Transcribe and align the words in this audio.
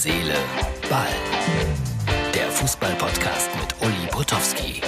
Seele, 0.00 0.34
Ball. 0.88 1.08
Der 2.32 2.48
Fußball-Podcast 2.52 3.50
mit 3.60 3.74
Uli 3.84 4.06
Potowski. 4.12 4.80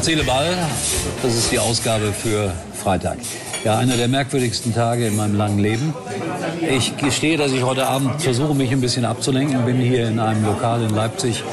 Seele, 0.00 0.24
Ball, 0.24 0.56
das 1.22 1.34
ist 1.34 1.52
die 1.52 1.58
Ausgabe 1.58 2.14
für 2.14 2.54
Freitag. 2.72 3.18
Ja, 3.64 3.76
einer 3.76 3.98
der 3.98 4.08
merkwürdigsten 4.08 4.74
Tage 4.74 5.08
in 5.08 5.16
meinem 5.16 5.36
langen 5.36 5.58
Leben. 5.58 5.92
Ich 6.66 6.96
gestehe, 6.96 7.36
dass 7.36 7.52
ich 7.52 7.62
heute 7.62 7.86
Abend 7.86 8.22
versuche, 8.22 8.54
mich 8.54 8.72
ein 8.72 8.80
bisschen 8.80 9.04
abzulenken. 9.04 9.62
Bin 9.66 9.76
hier 9.76 10.08
in 10.08 10.18
einem 10.20 10.42
Lokal 10.42 10.84
in 10.84 10.94
Leipzig, 10.94 11.44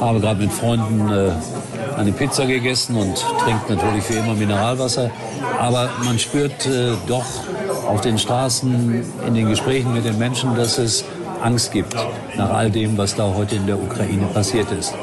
habe 0.00 0.18
gerade 0.18 0.40
mit 0.40 0.52
Freunden 0.52 1.08
äh, 1.08 1.30
eine 1.96 2.10
Pizza 2.10 2.46
gegessen 2.46 2.96
und 2.96 3.14
trinkt 3.44 3.70
natürlich 3.70 4.10
wie 4.10 4.14
immer 4.14 4.34
Mineralwasser. 4.34 5.12
Aber 5.60 5.88
man 6.02 6.18
spürt 6.18 6.66
äh, 6.66 6.94
doch 7.06 7.44
auf 7.92 8.00
den 8.00 8.16
Straßen, 8.16 9.04
in 9.26 9.34
den 9.34 9.50
Gesprächen 9.50 9.92
mit 9.92 10.06
den 10.06 10.16
Menschen, 10.16 10.56
dass 10.56 10.78
es 10.78 11.04
Angst 11.42 11.72
gibt 11.72 11.94
nach 12.36 12.50
all 12.50 12.70
dem, 12.70 12.96
was 12.96 13.14
da 13.14 13.34
heute 13.34 13.56
in 13.56 13.66
der 13.66 13.78
Ukraine 13.78 14.26
passiert 14.32 14.70
ist. 14.72 14.94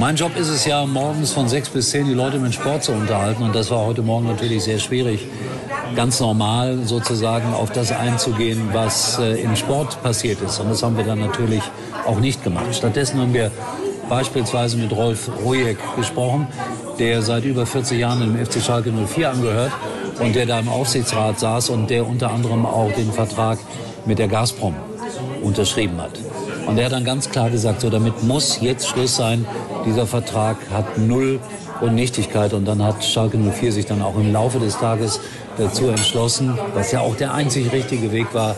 Mein 0.00 0.16
Job 0.16 0.36
ist 0.36 0.48
es 0.48 0.64
ja, 0.64 0.84
morgens 0.84 1.30
von 1.30 1.48
sechs 1.48 1.68
bis 1.68 1.90
zehn 1.90 2.06
die 2.06 2.14
Leute 2.14 2.38
mit 2.38 2.54
Sport 2.54 2.82
zu 2.82 2.92
unterhalten. 2.92 3.44
Und 3.44 3.54
das 3.54 3.70
war 3.70 3.86
heute 3.86 4.02
Morgen 4.02 4.26
natürlich 4.26 4.64
sehr 4.64 4.80
schwierig, 4.80 5.26
ganz 5.94 6.18
normal 6.18 6.78
sozusagen 6.84 7.54
auf 7.54 7.70
das 7.70 7.92
einzugehen, 7.92 8.68
was 8.72 9.18
äh, 9.20 9.40
im 9.40 9.54
Sport 9.54 10.02
passiert 10.02 10.40
ist. 10.42 10.58
Und 10.58 10.70
das 10.70 10.82
haben 10.82 10.96
wir 10.96 11.04
dann 11.04 11.20
natürlich 11.20 11.62
auch 12.04 12.18
nicht 12.18 12.42
gemacht. 12.42 12.74
Stattdessen 12.74 13.20
haben 13.20 13.34
wir 13.34 13.52
beispielsweise 14.08 14.76
mit 14.76 14.92
Rolf 14.92 15.30
Rojek 15.44 15.78
gesprochen, 15.96 16.48
der 16.98 17.22
seit 17.22 17.44
über 17.44 17.64
40 17.64 18.00
Jahren 18.00 18.22
im 18.22 18.44
FC 18.44 18.60
Schalke 18.60 18.90
04 18.90 19.30
angehört 19.30 19.72
und 20.20 20.34
der 20.34 20.46
da 20.46 20.58
im 20.58 20.68
Aufsichtsrat 20.68 21.38
saß 21.38 21.70
und 21.70 21.90
der 21.90 22.06
unter 22.06 22.30
anderem 22.30 22.66
auch 22.66 22.92
den 22.92 23.12
Vertrag 23.12 23.58
mit 24.06 24.18
der 24.18 24.28
Gazprom 24.28 24.74
unterschrieben 25.42 26.00
hat. 26.00 26.12
Und 26.66 26.78
er 26.78 26.86
hat 26.86 26.92
dann 26.92 27.04
ganz 27.04 27.30
klar 27.30 27.50
gesagt, 27.50 27.80
so 27.80 27.90
damit 27.90 28.22
muss 28.22 28.60
jetzt 28.60 28.88
Schluss 28.88 29.16
sein. 29.16 29.46
Dieser 29.86 30.06
Vertrag 30.06 30.56
hat 30.70 30.98
null 30.98 31.40
und 31.80 31.94
Nichtigkeit. 31.94 32.52
Und 32.52 32.66
dann 32.66 32.82
hat 32.82 33.04
Schalke 33.04 33.38
04 33.38 33.72
sich 33.72 33.86
dann 33.86 34.02
auch 34.02 34.16
im 34.16 34.32
Laufe 34.32 34.58
des 34.58 34.78
Tages 34.78 35.20
dazu 35.56 35.88
entschlossen, 35.88 36.58
was 36.74 36.92
ja 36.92 37.00
auch 37.00 37.16
der 37.16 37.32
einzig 37.32 37.72
richtige 37.72 38.12
Weg 38.12 38.34
war, 38.34 38.54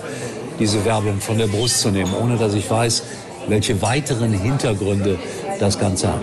diese 0.59 0.85
Werbung 0.85 1.21
von 1.21 1.39
der 1.39 1.47
Brust 1.47 1.81
zu 1.81 1.91
nehmen, 1.91 2.13
ohne 2.21 2.37
dass 2.37 2.55
ich 2.55 2.71
weiß, 2.71 3.03
welche 3.49 3.81
weiteren 3.81 4.33
Hintergründe 4.33 5.19
das 5.59 5.79
Ganze 5.79 6.09
hat. 6.09 6.23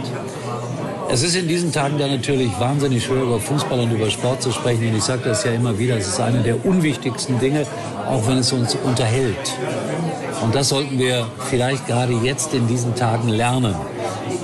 Es 1.09 1.23
ist 1.23 1.35
in 1.35 1.47
diesen 1.47 1.71
Tagen 1.71 1.97
dann 1.97 2.11
natürlich 2.11 2.51
wahnsinnig 2.59 3.05
schwer, 3.05 3.23
über 3.23 3.39
Fußball 3.39 3.79
und 3.79 3.91
über 3.91 4.09
Sport 4.09 4.41
zu 4.41 4.51
sprechen. 4.51 4.89
Und 4.89 4.97
ich 4.97 5.03
sage 5.03 5.21
das 5.23 5.43
ja 5.45 5.51
immer 5.51 5.79
wieder, 5.79 5.95
es 5.95 6.07
ist 6.07 6.19
eine 6.19 6.41
der 6.41 6.65
unwichtigsten 6.65 7.39
Dinge, 7.39 7.65
auch 8.09 8.27
wenn 8.27 8.39
es 8.39 8.51
uns 8.51 8.75
unterhält. 8.75 9.57
Und 10.43 10.53
das 10.53 10.69
sollten 10.69 10.99
wir 10.99 11.25
vielleicht 11.49 11.87
gerade 11.87 12.13
jetzt 12.13 12.53
in 12.53 12.67
diesen 12.67 12.93
Tagen 12.95 13.29
lernen, 13.29 13.73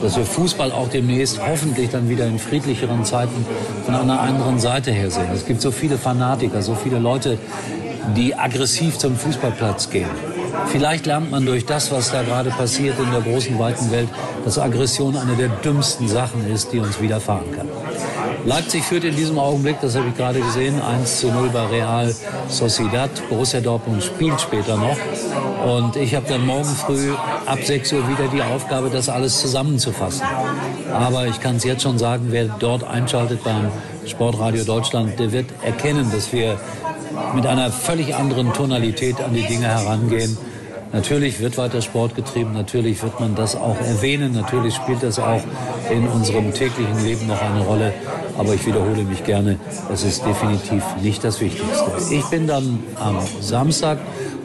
dass 0.01 0.15
wir 0.15 0.25
Fußball 0.25 0.71
auch 0.71 0.87
demnächst 0.87 1.39
hoffentlich 1.45 1.89
dann 1.89 2.09
wieder 2.09 2.25
in 2.27 2.39
friedlicheren 2.39 3.03
Zeiten 3.03 3.45
von 3.85 3.95
einer 3.95 4.21
anderen 4.21 4.57
Seite 4.59 4.91
her 4.91 5.11
sehen. 5.11 5.29
Es 5.33 5.45
gibt 5.45 5.61
so 5.61 5.71
viele 5.71 5.97
Fanatiker, 5.97 6.61
so 6.61 6.75
viele 6.75 6.97
Leute, 6.97 7.37
die 8.15 8.35
aggressiv 8.35 8.97
zum 8.97 9.17
Fußballplatz 9.17 9.89
gehen. 9.89 10.09
Vielleicht 10.67 11.05
lernt 11.05 11.31
man 11.31 11.45
durch 11.45 11.65
das, 11.65 11.91
was 11.91 12.11
da 12.11 12.23
gerade 12.23 12.49
passiert 12.49 12.97
in 12.99 13.11
der 13.11 13.21
großen, 13.21 13.57
weiten 13.59 13.91
Welt, 13.91 14.09
dass 14.45 14.57
Aggression 14.57 15.15
eine 15.15 15.35
der 15.35 15.49
dümmsten 15.49 16.07
Sachen 16.07 16.49
ist, 16.51 16.73
die 16.73 16.79
uns 16.79 17.01
widerfahren 17.01 17.51
kann. 17.55 17.67
Leipzig 18.45 18.83
führt 18.83 19.05
in 19.05 19.15
diesem 19.15 19.39
Augenblick, 19.39 19.79
das 19.81 19.95
habe 19.95 20.09
ich 20.09 20.17
gerade 20.17 20.39
gesehen, 20.39 20.81
1 20.81 21.21
zu 21.21 21.31
0 21.31 21.49
bei 21.49 21.65
Real 21.67 22.13
Sociedad. 22.49 23.09
Borussia 23.29 23.61
Dortmund 23.61 24.03
spielt 24.03 24.41
später 24.41 24.75
noch. 24.75 24.97
Und 25.65 25.95
ich 25.95 26.13
habe 26.13 26.27
dann 26.27 26.45
morgen 26.45 26.65
früh 26.65 27.13
ab 27.45 27.59
6 27.63 27.93
Uhr 27.93 28.09
wieder 28.09 28.27
die 28.27 28.41
Aufgabe, 28.41 28.89
das 28.89 29.07
alles 29.07 29.39
zusammenzufassen. 29.39 30.25
Aber 30.91 31.25
ich 31.27 31.39
kann 31.39 31.55
es 31.55 31.63
jetzt 31.63 31.83
schon 31.83 31.97
sagen, 31.97 32.27
wer 32.31 32.45
dort 32.59 32.83
einschaltet 32.83 33.43
beim 33.45 33.71
Sportradio 34.05 34.65
Deutschland, 34.65 35.17
der 35.17 35.31
wird 35.31 35.45
erkennen, 35.63 36.11
dass 36.11 36.33
wir 36.33 36.59
mit 37.35 37.45
einer 37.45 37.71
völlig 37.71 38.15
anderen 38.15 38.53
Tonalität 38.53 39.21
an 39.21 39.33
die 39.33 39.43
Dinge 39.43 39.67
herangehen. 39.67 40.37
Natürlich 40.93 41.39
wird 41.39 41.57
weiter 41.57 41.81
Sport 41.81 42.15
getrieben, 42.15 42.53
natürlich 42.53 43.01
wird 43.01 43.19
man 43.19 43.33
das 43.33 43.55
auch 43.55 43.79
erwähnen, 43.79 44.31
natürlich 44.31 44.75
spielt 44.75 45.01
das 45.01 45.17
auch 45.17 45.41
in 45.89 46.07
unserem 46.07 46.53
täglichen 46.53 47.03
Leben 47.03 47.25
noch 47.25 47.41
eine 47.41 47.61
Rolle. 47.61 47.93
Aber 48.37 48.53
ich 48.53 48.63
wiederhole 48.65 49.03
mich 49.03 49.23
gerne, 49.23 49.57
es 49.91 50.03
ist 50.03 50.23
definitiv 50.23 50.83
nicht 51.01 51.23
das 51.23 51.41
Wichtigste. 51.41 51.91
Ich 52.11 52.25
bin 52.25 52.45
dann 52.45 52.83
am 52.99 53.17
Samstag 53.41 53.97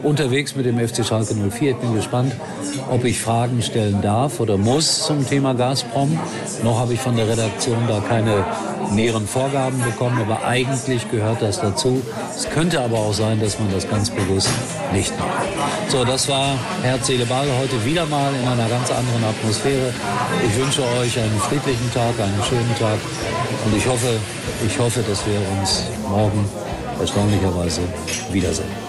unterwegs 0.03 0.55
mit 0.55 0.65
dem 0.65 0.79
FC 0.79 1.05
Schalke 1.05 1.33
04. 1.33 1.71
Ich 1.71 1.77
bin 1.77 1.95
gespannt, 1.95 2.33
ob 2.89 3.03
ich 3.05 3.21
Fragen 3.21 3.61
stellen 3.61 4.01
darf 4.01 4.39
oder 4.39 4.57
muss 4.57 5.05
zum 5.05 5.27
Thema 5.27 5.53
Gazprom. 5.53 6.17
Noch 6.63 6.79
habe 6.79 6.93
ich 6.93 6.99
von 6.99 7.15
der 7.15 7.27
Redaktion 7.27 7.77
da 7.87 7.99
keine 7.99 8.45
näheren 8.91 9.27
Vorgaben 9.27 9.81
bekommen, 9.83 10.19
aber 10.21 10.43
eigentlich 10.45 11.09
gehört 11.11 11.41
das 11.41 11.61
dazu. 11.61 12.01
Es 12.35 12.49
könnte 12.49 12.81
aber 12.81 12.97
auch 12.97 13.13
sein, 13.13 13.39
dass 13.39 13.59
man 13.59 13.71
das 13.71 13.87
ganz 13.89 14.09
bewusst 14.09 14.49
nicht 14.93 15.17
macht. 15.19 15.47
So, 15.89 16.05
das 16.05 16.27
war 16.27 16.57
Herz, 16.83 17.07
Seele, 17.07 17.25
Ball 17.25 17.47
heute 17.59 17.83
wieder 17.85 18.05
mal 18.05 18.31
in 18.33 18.47
einer 18.47 18.67
ganz 18.69 18.89
anderen 18.91 19.23
Atmosphäre. 19.23 19.93
Ich 20.47 20.57
wünsche 20.57 20.81
euch 20.99 21.17
einen 21.19 21.39
friedlichen 21.39 21.91
Tag, 21.93 22.13
einen 22.19 22.43
schönen 22.47 22.75
Tag 22.79 22.97
und 23.65 23.75
ich 23.75 23.87
hoffe, 23.87 24.19
ich 24.65 24.79
hoffe, 24.79 25.01
dass 25.07 25.25
wir 25.25 25.39
uns 25.59 25.83
morgen 26.09 26.45
erstaunlicherweise 26.99 27.81
wiedersehen. 28.31 28.88